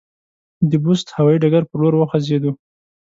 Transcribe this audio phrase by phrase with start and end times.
[0.69, 2.51] د بُست هوایي ډګر پر لور وخوځېدو.